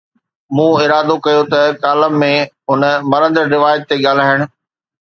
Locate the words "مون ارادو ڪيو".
0.55-1.43